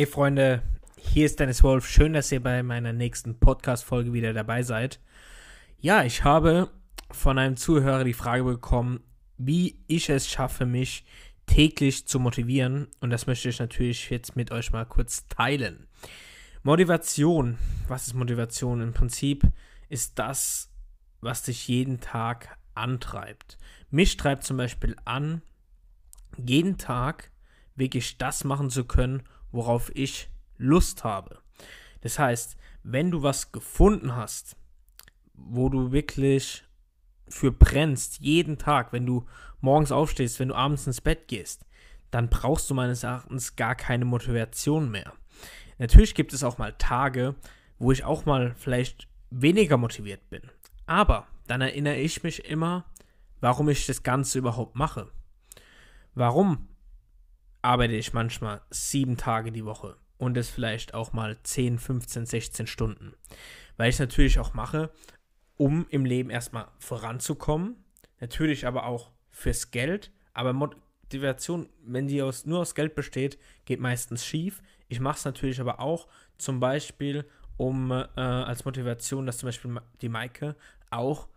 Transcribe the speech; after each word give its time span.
Hey 0.00 0.06
Freunde, 0.06 0.62
hier 0.96 1.26
ist 1.26 1.40
Dennis 1.40 1.62
Wolf. 1.62 1.86
Schön, 1.86 2.14
dass 2.14 2.32
ihr 2.32 2.42
bei 2.42 2.62
meiner 2.62 2.94
nächsten 2.94 3.38
Podcast-Folge 3.38 4.14
wieder 4.14 4.32
dabei 4.32 4.62
seid. 4.62 4.98
Ja, 5.78 6.04
ich 6.04 6.24
habe 6.24 6.70
von 7.10 7.36
einem 7.36 7.58
Zuhörer 7.58 8.02
die 8.02 8.14
Frage 8.14 8.44
bekommen, 8.44 9.00
wie 9.36 9.84
ich 9.88 10.08
es 10.08 10.26
schaffe, 10.26 10.64
mich 10.64 11.04
täglich 11.44 12.06
zu 12.06 12.18
motivieren. 12.18 12.88
Und 13.00 13.10
das 13.10 13.26
möchte 13.26 13.50
ich 13.50 13.58
natürlich 13.58 14.08
jetzt 14.08 14.36
mit 14.36 14.52
euch 14.52 14.72
mal 14.72 14.86
kurz 14.86 15.28
teilen. 15.28 15.86
Motivation. 16.62 17.58
Was 17.86 18.06
ist 18.06 18.14
Motivation? 18.14 18.80
Im 18.80 18.94
Prinzip 18.94 19.46
ist 19.90 20.18
das, 20.18 20.72
was 21.20 21.42
dich 21.42 21.68
jeden 21.68 22.00
Tag 22.00 22.56
antreibt. 22.72 23.58
Mich 23.90 24.16
treibt 24.16 24.44
zum 24.44 24.56
Beispiel 24.56 24.96
an, 25.04 25.42
jeden 26.38 26.78
Tag 26.78 27.30
wirklich 27.76 28.16
das 28.16 28.44
machen 28.44 28.70
zu 28.70 28.86
können, 28.86 29.24
worauf 29.52 29.90
ich 29.94 30.28
Lust 30.56 31.04
habe. 31.04 31.38
Das 32.00 32.18
heißt, 32.18 32.56
wenn 32.82 33.10
du 33.10 33.22
was 33.22 33.52
gefunden 33.52 34.16
hast, 34.16 34.56
wo 35.34 35.68
du 35.68 35.92
wirklich 35.92 36.64
für 37.28 37.52
brennst, 37.52 38.20
jeden 38.20 38.58
Tag, 38.58 38.92
wenn 38.92 39.06
du 39.06 39.26
morgens 39.60 39.92
aufstehst, 39.92 40.40
wenn 40.40 40.48
du 40.48 40.54
abends 40.54 40.86
ins 40.86 41.00
Bett 41.00 41.28
gehst, 41.28 41.66
dann 42.10 42.28
brauchst 42.28 42.68
du 42.68 42.74
meines 42.74 43.02
Erachtens 43.02 43.56
gar 43.56 43.74
keine 43.74 44.04
Motivation 44.04 44.90
mehr. 44.90 45.12
Natürlich 45.78 46.14
gibt 46.14 46.32
es 46.32 46.44
auch 46.44 46.58
mal 46.58 46.74
Tage, 46.76 47.36
wo 47.78 47.92
ich 47.92 48.04
auch 48.04 48.26
mal 48.26 48.54
vielleicht 48.56 49.08
weniger 49.30 49.76
motiviert 49.76 50.28
bin. 50.28 50.42
Aber 50.86 51.26
dann 51.46 51.60
erinnere 51.60 51.96
ich 51.96 52.22
mich 52.22 52.44
immer, 52.44 52.84
warum 53.40 53.68
ich 53.68 53.86
das 53.86 54.02
Ganze 54.02 54.38
überhaupt 54.38 54.76
mache. 54.76 55.10
Warum 56.14 56.68
arbeite 57.62 57.94
ich 57.94 58.12
manchmal 58.12 58.60
sieben 58.70 59.16
Tage 59.16 59.52
die 59.52 59.64
Woche 59.64 59.96
und 60.18 60.36
es 60.36 60.50
vielleicht 60.50 60.94
auch 60.94 61.12
mal 61.12 61.36
10, 61.42 61.78
15, 61.78 62.26
16 62.26 62.66
Stunden. 62.66 63.14
Weil 63.76 63.88
ich 63.88 63.96
es 63.96 64.00
natürlich 64.00 64.38
auch 64.38 64.54
mache, 64.54 64.90
um 65.56 65.86
im 65.90 66.04
Leben 66.04 66.30
erstmal 66.30 66.68
voranzukommen. 66.78 67.76
Natürlich 68.20 68.66
aber 68.66 68.86
auch 68.86 69.10
fürs 69.30 69.70
Geld. 69.70 70.10
Aber 70.34 70.52
Motivation, 70.52 71.68
wenn 71.84 72.06
die 72.06 72.22
aus, 72.22 72.46
nur 72.46 72.60
aus 72.60 72.74
Geld 72.74 72.94
besteht, 72.94 73.38
geht 73.64 73.80
meistens 73.80 74.24
schief. 74.24 74.62
Ich 74.88 75.00
mache 75.00 75.18
es 75.18 75.24
natürlich 75.24 75.60
aber 75.60 75.80
auch 75.80 76.06
zum 76.36 76.60
Beispiel, 76.60 77.24
um 77.56 77.90
äh, 77.90 78.20
als 78.20 78.64
Motivation, 78.64 79.26
dass 79.26 79.38
zum 79.38 79.48
Beispiel 79.48 79.80
die 80.00 80.08
Maike 80.08 80.56
auch 80.90 81.28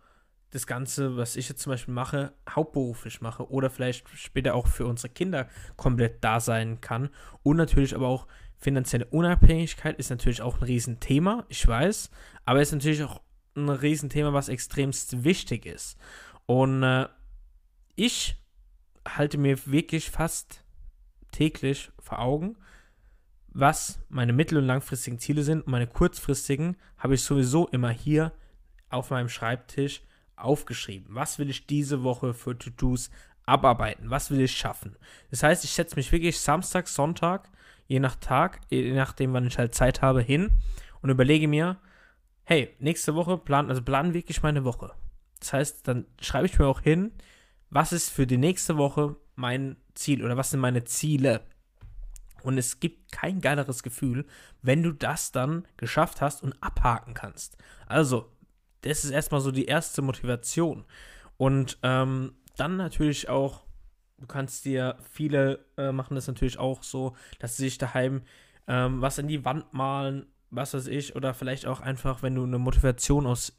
das 0.54 0.68
Ganze, 0.68 1.16
was 1.16 1.34
ich 1.34 1.48
jetzt 1.48 1.62
zum 1.62 1.70
Beispiel 1.70 1.92
mache, 1.92 2.32
hauptberuflich 2.48 3.20
mache 3.20 3.50
oder 3.50 3.70
vielleicht 3.70 4.08
später 4.10 4.54
auch 4.54 4.68
für 4.68 4.86
unsere 4.86 5.12
Kinder 5.12 5.48
komplett 5.76 6.22
da 6.22 6.38
sein 6.38 6.80
kann. 6.80 7.10
Und 7.42 7.56
natürlich 7.56 7.94
aber 7.94 8.06
auch 8.06 8.28
finanzielle 8.56 9.06
Unabhängigkeit 9.06 9.98
ist 9.98 10.10
natürlich 10.10 10.42
auch 10.42 10.58
ein 10.58 10.64
Riesenthema, 10.64 11.44
ich 11.48 11.66
weiß, 11.66 12.10
aber 12.44 12.62
ist 12.62 12.72
natürlich 12.72 13.02
auch 13.02 13.20
ein 13.56 13.68
Riesenthema, 13.68 14.32
was 14.32 14.48
extremst 14.48 15.24
wichtig 15.24 15.66
ist. 15.66 15.98
Und 16.46 16.84
äh, 16.84 17.08
ich 17.96 18.36
halte 19.06 19.38
mir 19.38 19.66
wirklich 19.66 20.10
fast 20.10 20.64
täglich 21.32 21.90
vor 21.98 22.20
Augen, 22.20 22.56
was 23.48 24.00
meine 24.08 24.32
mittel- 24.32 24.58
und 24.58 24.66
langfristigen 24.66 25.18
Ziele 25.18 25.42
sind. 25.42 25.62
Und 25.62 25.72
meine 25.72 25.86
kurzfristigen 25.86 26.76
habe 26.96 27.14
ich 27.14 27.22
sowieso 27.22 27.66
immer 27.68 27.90
hier 27.90 28.32
auf 28.88 29.10
meinem 29.10 29.28
Schreibtisch 29.28 30.02
aufgeschrieben. 30.36 31.14
Was 31.14 31.38
will 31.38 31.50
ich 31.50 31.66
diese 31.66 32.02
Woche 32.02 32.34
für 32.34 32.58
To-Dos 32.58 33.10
abarbeiten? 33.46 34.10
Was 34.10 34.30
will 34.30 34.40
ich 34.40 34.56
schaffen? 34.56 34.96
Das 35.30 35.42
heißt, 35.42 35.64
ich 35.64 35.70
setze 35.72 35.96
mich 35.96 36.10
wirklich 36.12 36.38
Samstag, 36.40 36.88
Sonntag, 36.88 37.50
je 37.86 38.00
nach 38.00 38.16
Tag, 38.16 38.60
je 38.70 38.92
nachdem, 38.92 39.32
wann 39.32 39.46
ich 39.46 39.58
halt 39.58 39.74
Zeit 39.74 40.02
habe, 40.02 40.22
hin 40.22 40.50
und 41.02 41.10
überlege 41.10 41.48
mir, 41.48 41.78
hey, 42.44 42.74
nächste 42.78 43.14
Woche 43.14 43.38
plan, 43.38 43.68
also 43.68 43.82
plan 43.82 44.14
wirklich 44.14 44.42
meine 44.42 44.64
Woche. 44.64 44.92
Das 45.40 45.52
heißt, 45.52 45.88
dann 45.88 46.06
schreibe 46.20 46.46
ich 46.46 46.58
mir 46.58 46.66
auch 46.66 46.80
hin, 46.80 47.12
was 47.70 47.92
ist 47.92 48.10
für 48.10 48.26
die 48.26 48.38
nächste 48.38 48.76
Woche 48.76 49.16
mein 49.34 49.76
Ziel 49.94 50.24
oder 50.24 50.36
was 50.36 50.50
sind 50.50 50.60
meine 50.60 50.84
Ziele. 50.84 51.42
Und 52.42 52.58
es 52.58 52.78
gibt 52.78 53.10
kein 53.10 53.40
geileres 53.40 53.82
Gefühl, 53.82 54.26
wenn 54.62 54.82
du 54.82 54.92
das 54.92 55.32
dann 55.32 55.66
geschafft 55.76 56.20
hast 56.20 56.42
und 56.42 56.54
abhaken 56.62 57.14
kannst. 57.14 57.56
Also, 57.86 58.30
das 58.84 59.04
ist 59.04 59.10
erstmal 59.10 59.40
so 59.40 59.50
die 59.50 59.64
erste 59.64 60.02
Motivation. 60.02 60.84
Und 61.36 61.78
ähm, 61.82 62.34
dann 62.56 62.76
natürlich 62.76 63.28
auch, 63.28 63.64
du 64.18 64.26
kannst 64.26 64.64
dir, 64.64 64.96
viele 65.10 65.64
äh, 65.76 65.90
machen 65.90 66.14
das 66.14 66.26
natürlich 66.26 66.58
auch 66.58 66.82
so, 66.82 67.16
dass 67.38 67.56
sie 67.56 67.64
sich 67.64 67.78
daheim 67.78 68.22
ähm, 68.66 69.00
was 69.00 69.18
in 69.18 69.28
die 69.28 69.44
Wand 69.44 69.72
malen, 69.72 70.26
was 70.50 70.74
weiß 70.74 70.86
ich, 70.86 71.16
oder 71.16 71.34
vielleicht 71.34 71.66
auch 71.66 71.80
einfach, 71.80 72.22
wenn 72.22 72.34
du 72.34 72.44
eine 72.44 72.58
Motivation 72.58 73.26
aus 73.26 73.58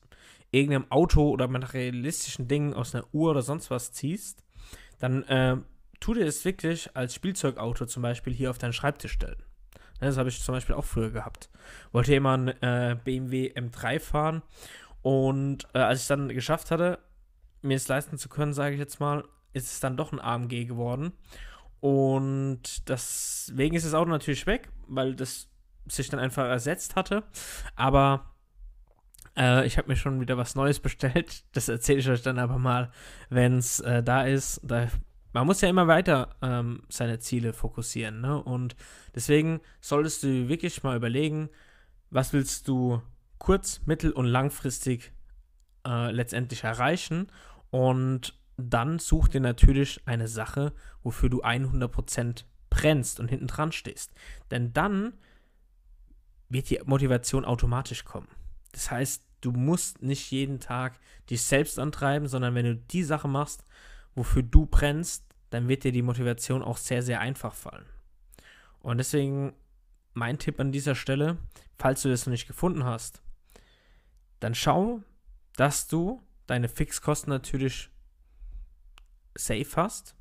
irgendeinem 0.51 0.89
Auto 0.91 1.29
oder 1.29 1.47
materialistischen 1.47 2.47
Dingen 2.47 2.73
aus 2.73 2.95
einer 2.95 3.05
Uhr 3.13 3.31
oder 3.31 3.41
sonst 3.41 3.69
was 3.69 3.91
ziehst, 3.91 4.43
dann 4.99 5.23
äh, 5.23 5.57
tu 5.99 6.13
dir 6.13 6.25
es 6.25 6.45
wirklich 6.45 6.95
als 6.95 7.13
Spielzeugauto 7.13 7.85
zum 7.85 8.03
Beispiel 8.03 8.33
hier 8.33 8.49
auf 8.49 8.57
deinen 8.57 8.73
Schreibtisch 8.73 9.13
stellen. 9.13 9.41
Das 9.99 10.17
habe 10.17 10.29
ich 10.29 10.41
zum 10.41 10.53
Beispiel 10.53 10.75
auch 10.75 10.85
früher 10.85 11.09
gehabt. 11.09 11.49
Wollte 11.91 12.15
immer 12.15 12.47
äh, 12.61 12.95
BMW 13.03 13.51
M3 13.53 13.99
fahren 13.99 14.41
und 15.05 15.67
äh, 15.75 15.77
als 15.81 16.01
ich 16.01 16.07
dann 16.07 16.29
geschafft 16.29 16.71
hatte, 16.71 16.97
mir 17.61 17.75
es 17.75 17.87
leisten 17.87 18.17
zu 18.17 18.27
können, 18.27 18.55
sage 18.55 18.73
ich 18.73 18.79
jetzt 18.79 18.99
mal, 18.99 19.23
ist 19.53 19.71
es 19.71 19.79
dann 19.79 19.97
doch 19.97 20.11
ein 20.11 20.19
AMG 20.19 20.65
geworden. 20.65 21.11
Und 21.79 22.89
deswegen 22.89 23.75
ist 23.75 23.85
das 23.85 23.93
Auto 23.93 24.09
natürlich 24.09 24.47
weg, 24.47 24.71
weil 24.87 25.13
das 25.13 25.47
sich 25.85 26.09
dann 26.09 26.19
einfach 26.19 26.45
ersetzt 26.45 26.95
hatte. 26.95 27.21
Aber 27.75 28.33
äh, 29.37 29.67
ich 29.67 29.77
habe 29.77 29.89
mir 29.89 29.95
schon 29.95 30.19
wieder 30.21 30.37
was 30.37 30.55
Neues 30.55 30.79
bestellt. 30.81 31.43
Das 31.51 31.69
erzähle 31.69 31.99
ich 31.99 32.09
euch 32.09 32.23
dann 32.23 32.39
aber 32.39 32.57
mal, 32.57 32.89
wenn 33.29 33.59
es 33.59 33.81
äh, 33.81 34.01
da 34.01 34.23
ist. 34.23 34.59
Da, 34.63 34.87
man 35.33 35.45
muss 35.45 35.61
ja 35.61 35.69
immer 35.69 35.85
weiter 35.85 36.35
ähm, 36.41 36.81
seine 36.89 37.19
Ziele 37.19 37.53
fokussieren. 37.53 38.21
Ne? 38.21 38.41
Und 38.41 38.75
deswegen 39.13 39.61
solltest 39.81 40.23
du 40.23 40.49
wirklich 40.49 40.81
mal 40.81 40.97
überlegen, 40.97 41.49
was 42.09 42.33
willst 42.33 42.67
du 42.67 43.03
kurz-, 43.37 43.81
mittel- 43.85 44.11
und 44.11 44.25
langfristig 44.25 45.13
äh, 45.85 46.11
letztendlich 46.11 46.63
erreichen. 46.63 47.31
Und 47.69 48.39
dann 48.57 48.99
such 48.99 49.27
dir 49.27 49.41
natürlich 49.41 50.01
eine 50.05 50.27
Sache, 50.27 50.73
wofür 51.03 51.29
du 51.29 51.43
100% 51.43 52.45
brennst 52.69 53.19
und 53.19 53.29
hinten 53.29 53.47
dran 53.47 53.71
stehst. 53.71 54.13
Denn 54.51 54.73
dann 54.73 55.13
wird 56.49 56.69
die 56.69 56.79
Motivation 56.85 57.45
automatisch 57.45 58.05
kommen. 58.05 58.27
Das 58.71 58.91
heißt, 58.91 59.23
du 59.41 59.51
musst 59.51 60.01
nicht 60.01 60.31
jeden 60.31 60.59
Tag 60.59 60.99
dich 61.29 61.41
selbst 61.41 61.79
antreiben, 61.79 62.27
sondern 62.27 62.55
wenn 62.55 62.65
du 62.65 62.75
die 62.75 63.03
Sache 63.03 63.27
machst, 63.27 63.63
wofür 64.13 64.43
du 64.43 64.65
brennst, 64.65 65.25
dann 65.49 65.67
wird 65.67 65.83
dir 65.83 65.91
die 65.91 66.01
Motivation 66.01 66.61
auch 66.61 66.77
sehr, 66.77 67.01
sehr 67.01 67.19
einfach 67.19 67.53
fallen. 67.53 67.85
Und 68.79 68.97
deswegen 68.97 69.53
mein 70.13 70.39
Tipp 70.39 70.59
an 70.59 70.71
dieser 70.71 70.95
Stelle, 70.95 71.37
falls 71.77 72.01
du 72.01 72.09
das 72.09 72.25
noch 72.25 72.31
nicht 72.31 72.47
gefunden 72.47 72.83
hast, 72.83 73.21
dann 74.45 74.53
schau, 74.53 75.01
dass 75.55 75.87
du 75.87 76.21
deine 76.45 76.69
Fixkosten 76.69 77.31
natürlich 77.31 77.89
safe 79.33 79.75
hast, 79.75 80.15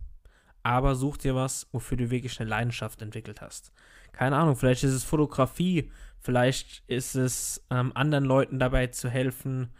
aber 0.63 0.95
such 0.95 1.19
dir 1.19 1.35
was, 1.35 1.69
wofür 1.73 1.99
du 1.99 2.11
wirklich 2.11 2.41
eine 2.41 2.49
Leidenschaft 2.49 3.03
entwickelt 3.03 3.43
hast. 3.43 3.71
Keine 4.13 4.37
Ahnung, 4.37 4.57
vielleicht 4.57 4.83
ist 4.83 4.95
es 4.95 5.05
Fotografie, 5.05 5.91
vielleicht 6.21 6.85
ist 6.87 7.17
es 7.17 7.67
ähm, 7.71 7.93
anderen 7.95 8.25
Leuten 8.25 8.59
dabei 8.59 8.87
zu 8.87 9.11
helfen, 9.11 9.75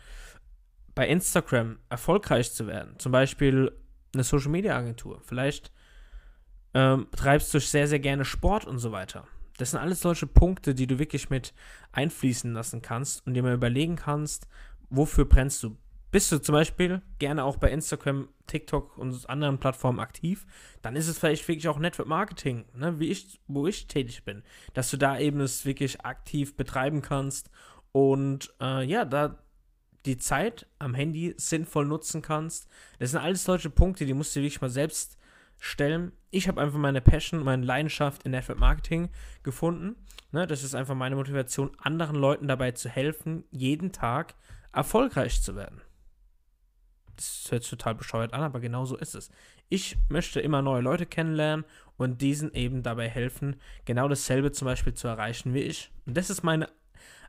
bei 0.95 1.09
Instagram 1.09 1.79
erfolgreich 1.89 2.53
zu 2.53 2.67
werden. 2.67 2.99
Zum 2.99 3.13
Beispiel 3.13 3.73
eine 4.13 4.25
Social 4.25 4.51
Media 4.51 4.77
Agentur. 4.77 5.23
Vielleicht 5.25 5.73
ähm, 6.75 7.07
treibst 7.17 7.55
du 7.55 7.61
sehr, 7.61 7.89
sehr 7.89 7.99
gerne 7.99 8.27
Sport 8.27 8.67
und 8.67 8.79
so 8.79 8.93
weiter. 8.93 9.27
Das 9.57 9.71
sind 9.71 9.81
alles 9.81 10.01
solche 10.01 10.27
Punkte, 10.27 10.75
die 10.75 10.87
du 10.87 10.99
wirklich 10.99 11.31
mit 11.31 11.55
einfließen 11.93 12.53
lassen 12.53 12.83
kannst 12.83 13.27
und 13.27 13.35
dir 13.35 13.43
mal 13.43 13.55
überlegen 13.55 13.97
kannst, 13.97 14.49
wofür 14.91 15.25
brennst 15.25 15.63
du? 15.63 15.77
Bist 16.11 16.31
du 16.31 16.39
zum 16.39 16.53
Beispiel 16.53 17.03
gerne 17.19 17.43
auch 17.43 17.57
bei 17.57 17.71
Instagram, 17.71 18.29
TikTok 18.47 18.97
und 18.99 19.29
anderen 19.29 19.59
Plattformen 19.59 19.99
aktiv, 19.99 20.47
dann 20.81 20.95
ist 20.95 21.09
es 21.09 21.19
vielleicht 21.19 21.47
wirklich 21.49 21.67
auch 21.69 21.79
Network 21.79 22.07
Marketing, 22.07 22.67
ne, 22.73 23.01
wie 23.01 23.11
ich, 23.11 23.41
wo 23.49 23.67
ich 23.67 23.89
tätig 23.89 24.25
bin, 24.25 24.45
dass 24.75 24.91
du 24.91 24.97
da 24.97 25.19
eben 25.19 25.41
es 25.41 25.65
wirklich 25.65 26.03
aktiv 26.03 26.57
betreiben 26.57 27.03
kannst 27.03 27.51
und 27.91 28.55
äh, 28.61 28.85
ja, 28.85 29.05
da 29.05 29.41
die 30.07 30.19
Zeit 30.19 30.67
am 30.79 30.95
Handy 30.95 31.35
sinnvoll 31.37 31.87
nutzen 31.87 32.23
kannst. 32.23 32.69
Das 32.99 33.11
sind 33.11 33.21
alles 33.21 33.45
solche 33.45 33.71
Punkte, 33.71 34.07
die 34.07 34.15
musst 34.15 34.37
du 34.37 34.41
wirklich 34.41 34.61
mal 34.61 34.71
selbst 34.71 35.17
stellen. 35.65 36.13
Ich 36.31 36.47
habe 36.47 36.61
einfach 36.61 36.79
meine 36.79 37.01
Passion, 37.01 37.43
meine 37.43 37.65
Leidenschaft 37.65 38.25
in 38.25 38.33
Network 38.33 38.59
Marketing 38.59 39.09
gefunden. 39.43 39.97
Ne, 40.31 40.47
das 40.47 40.63
ist 40.63 40.75
einfach 40.75 40.95
meine 40.95 41.17
Motivation, 41.17 41.71
anderen 41.79 42.17
Leuten 42.17 42.49
dabei 42.49 42.73
zu 42.73 42.89
helfen, 42.89 43.45
jeden 43.51 43.93
Tag 43.93 44.35
erfolgreich 44.73 45.41
zu 45.41 45.57
werden. 45.57 45.81
das 47.17 47.47
hört 47.51 47.63
sich 47.63 47.71
total 47.71 47.95
bescheuert 47.95 48.35
an, 48.35 48.43
aber 48.43 48.61
genau 48.61 48.85
so 48.85 48.97
ist 48.97 49.15
es. 49.15 49.31
Ich 49.69 49.97
möchte 50.09 50.41
immer 50.41 50.61
neue 50.61 50.83
Leute 50.83 51.07
kennenlernen 51.07 51.65
und 51.97 52.21
diesen 52.21 52.53
eben 52.53 52.83
dabei 52.83 53.09
helfen, 53.09 53.57
genau 53.85 54.09
dasselbe 54.09 54.53
zum 54.53 54.67
Beispiel 54.67 54.95
zu 54.95 55.07
erreichen 55.09 55.55
wie 55.55 55.63
ich. 55.63 55.93
Und 56.05 56.17
das 56.17 56.29
ist 56.29 56.43
meine, 56.43 56.69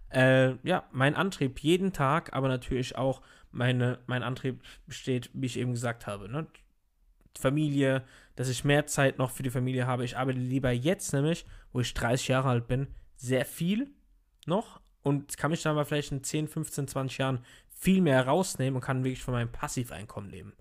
äh, 0.10 0.56
ja, 0.68 0.90
mein 0.92 1.16
Antrieb 1.16 1.60
jeden 1.60 1.94
Tag, 1.94 2.34
aber 2.34 2.48
natürlich 2.48 2.98
auch 2.98 3.22
meine, 3.52 4.00
mein 4.08 4.24
Antrieb 4.24 4.62
besteht, 4.88 5.30
wie 5.34 5.46
ich 5.46 5.60
eben 5.60 5.72
gesagt 5.72 6.08
habe, 6.08 6.28
ne? 6.28 6.48
Familie, 7.40 8.04
dass 8.36 8.50
ich 8.50 8.64
mehr 8.64 8.86
Zeit 8.86 9.18
noch 9.18 9.32
für 9.32 9.44
die 9.44 9.50
Familie 9.50 9.88
habe. 9.88 10.06
Ich 10.06 10.18
arbeite 10.18 10.40
lieber 10.40 10.72
jetzt 10.72 11.14
nämlich, 11.14 11.46
wo 11.72 11.80
ich 11.80 11.94
30 11.94 12.28
Jahre 12.28 12.50
alt 12.50 12.68
bin, 12.68 12.88
sehr 13.16 13.46
viel 13.46 13.92
noch 14.46 14.82
und 15.02 15.38
kann 15.38 15.52
mich 15.52 15.62
dann 15.62 15.74
aber 15.74 15.86
vielleicht 15.86 16.12
in 16.12 16.24
10, 16.24 16.48
15, 16.48 16.88
20 16.88 17.18
Jahren 17.18 17.40
viel 17.70 18.02
mehr 18.02 18.26
rausnehmen 18.26 18.76
und 18.76 18.82
kann 18.82 19.04
wirklich 19.04 19.24
von 19.24 19.34
meinem 19.34 19.52
Passiveinkommen 19.52 20.30
leben. 20.30 20.54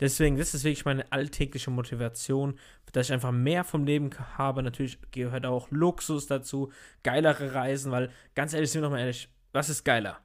Deswegen, 0.00 0.36
das 0.36 0.54
ist 0.54 0.64
wirklich 0.64 0.84
meine 0.84 1.10
alltägliche 1.12 1.70
Motivation, 1.70 2.58
dass 2.92 3.06
ich 3.06 3.12
einfach 3.12 3.30
mehr 3.30 3.62
vom 3.62 3.84
Leben 3.84 4.10
habe. 4.36 4.62
Natürlich 4.62 4.98
gehört 5.12 5.46
auch 5.46 5.70
Luxus 5.70 6.26
dazu, 6.26 6.72
geilere 7.04 7.54
Reisen, 7.54 7.92
weil 7.92 8.10
ganz 8.34 8.52
ehrlich, 8.52 8.70
sind 8.70 8.80
wir 8.80 8.88
nochmal 8.88 9.00
ehrlich, 9.00 9.28
was 9.52 9.68
ist 9.68 9.84
geiler? 9.84 10.18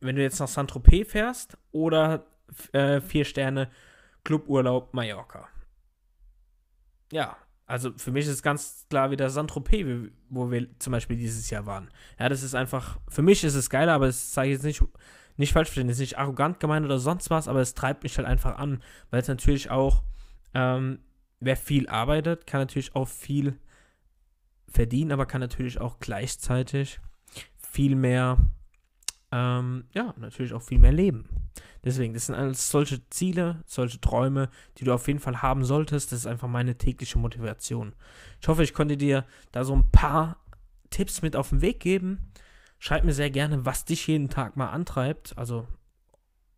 Wenn 0.00 0.16
du 0.16 0.22
jetzt 0.22 0.40
nach 0.40 0.48
Saint-Tropez 0.48 1.10
fährst 1.10 1.58
oder 1.72 2.26
äh, 2.72 3.00
vier 3.00 3.24
Sterne 3.24 3.70
Cluburlaub 4.24 4.92
Mallorca. 4.94 5.48
Ja, 7.12 7.36
also 7.66 7.92
für 7.96 8.10
mich 8.10 8.26
ist 8.26 8.42
ganz 8.42 8.86
klar 8.90 9.10
wieder 9.12 9.30
Saint-Tropez, 9.30 10.10
wo 10.28 10.50
wir 10.50 10.66
zum 10.80 10.90
Beispiel 10.92 11.16
dieses 11.16 11.50
Jahr 11.50 11.66
waren. 11.66 11.88
Ja, 12.18 12.28
das 12.28 12.42
ist 12.42 12.54
einfach, 12.54 12.98
für 13.08 13.22
mich 13.22 13.44
ist 13.44 13.54
es 13.54 13.70
geiler, 13.70 13.92
aber 13.92 14.06
das 14.06 14.32
zeige 14.32 14.50
ich 14.50 14.56
jetzt 14.56 14.64
nicht, 14.64 14.82
nicht 15.36 15.52
falsch 15.52 15.68
verstehen, 15.68 15.86
das 15.86 15.98
ist 15.98 16.00
nicht 16.00 16.18
arrogant 16.18 16.58
gemeint 16.58 16.84
oder 16.84 16.98
sonst 16.98 17.30
was, 17.30 17.46
aber 17.46 17.60
es 17.60 17.74
treibt 17.74 18.02
mich 18.02 18.16
halt 18.18 18.26
einfach 18.26 18.58
an, 18.58 18.82
weil 19.10 19.20
es 19.20 19.28
natürlich 19.28 19.70
auch, 19.70 20.02
ähm, 20.52 20.98
wer 21.38 21.56
viel 21.56 21.88
arbeitet, 21.88 22.46
kann 22.46 22.60
natürlich 22.60 22.96
auch 22.96 23.06
viel 23.08 23.56
verdienen, 24.66 25.12
aber 25.12 25.26
kann 25.26 25.40
natürlich 25.40 25.80
auch 25.80 26.00
gleichzeitig 26.00 27.00
viel 27.56 27.94
mehr, 27.94 28.50
ähm, 29.32 29.84
ja, 29.94 30.14
natürlich 30.16 30.52
auch 30.52 30.62
viel 30.62 30.78
mehr 30.78 30.92
leben. 30.92 31.28
Deswegen, 31.84 32.14
das 32.14 32.26
sind 32.26 32.34
alles 32.34 32.68
solche 32.70 33.08
Ziele, 33.10 33.62
solche 33.66 34.00
Träume, 34.00 34.50
die 34.76 34.84
du 34.84 34.92
auf 34.92 35.06
jeden 35.06 35.20
Fall 35.20 35.40
haben 35.40 35.64
solltest. 35.64 36.12
Das 36.12 36.20
ist 36.20 36.26
einfach 36.26 36.48
meine 36.48 36.76
tägliche 36.76 37.18
Motivation. 37.18 37.94
Ich 38.40 38.48
hoffe, 38.48 38.64
ich 38.64 38.74
konnte 38.74 38.96
dir 38.96 39.24
da 39.52 39.64
so 39.64 39.74
ein 39.74 39.90
paar 39.90 40.44
Tipps 40.90 41.22
mit 41.22 41.36
auf 41.36 41.50
den 41.50 41.62
Weg 41.62 41.80
geben. 41.80 42.32
Schreib 42.78 43.04
mir 43.04 43.12
sehr 43.12 43.30
gerne, 43.30 43.64
was 43.64 43.84
dich 43.84 44.06
jeden 44.06 44.28
Tag 44.30 44.56
mal 44.56 44.70
antreibt. 44.70 45.36
Also, 45.38 45.66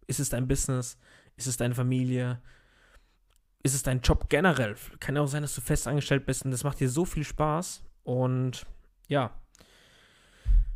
ist 0.07 0.21
es 0.21 0.31
dein 0.31 0.49
Business? 0.49 0.99
Ist 1.37 1.47
es 1.47 1.57
deine 1.57 1.75
Familie? 1.75 2.41
Ist 3.63 3.75
es 3.75 3.83
dein 3.83 4.01
Job 4.01 4.29
generell? 4.29 4.77
Kann 4.99 5.17
ja 5.17 5.23
auch 5.23 5.29
sein, 5.29 5.43
dass 5.43 5.55
du 5.55 5.61
fest 5.61 5.87
angestellt 5.87 6.27
bist 6.27 6.45
und 6.45 6.51
das 6.51 6.65
macht 6.65 6.81
dir 6.81 6.89
so 6.89 7.05
viel 7.05 7.25
Spaß. 7.25 7.85
Und 8.03 8.67
ja, 9.09 9.31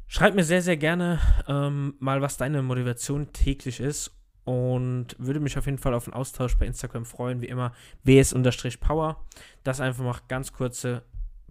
Schreib 0.08 0.34
mir 0.34 0.44
sehr, 0.44 0.62
sehr 0.62 0.76
gerne 0.76 1.18
ähm, 1.48 1.94
mal, 1.98 2.22
was 2.22 2.36
deine 2.36 2.62
Motivation 2.62 3.32
täglich 3.32 3.80
ist 3.80 4.12
und 4.44 5.16
würde 5.18 5.40
mich 5.40 5.58
auf 5.58 5.66
jeden 5.66 5.78
Fall 5.78 5.94
auf 5.94 6.06
einen 6.06 6.14
Austausch 6.14 6.56
bei 6.56 6.66
Instagram 6.66 7.04
freuen, 7.04 7.40
wie 7.40 7.46
immer 7.46 7.72
ws-power. 8.04 9.24
Das 9.64 9.80
einfach 9.80 10.04
mal 10.04 10.16
ganz 10.28 10.52
kurze 10.52 11.02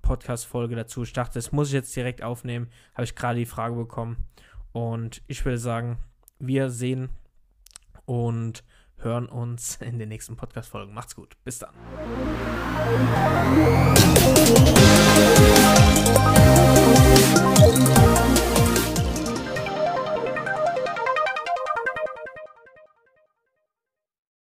Podcast-Folge 0.01 0.75
dazu. 0.75 1.03
Ich 1.03 1.11
dachte, 1.11 1.33
das 1.33 1.51
muss 1.51 1.67
ich 1.67 1.73
jetzt 1.73 1.93
direkt 1.95 2.23
aufnehmen, 2.23 2.69
habe 2.93 3.03
ich 3.03 3.15
gerade 3.15 3.39
die 3.39 3.45
Frage 3.45 3.75
bekommen 3.75 4.25
und 4.71 5.21
ich 5.27 5.43
würde 5.43 5.57
sagen, 5.57 5.97
wir 6.39 6.69
sehen 6.69 7.09
und 8.05 8.63
hören 8.97 9.25
uns 9.27 9.75
in 9.81 9.99
den 9.99 10.07
nächsten 10.07 10.37
Podcast-Folgen. 10.37 10.93
Macht's 10.93 11.15
gut, 11.15 11.35
bis 11.43 11.59
dann. 11.59 11.73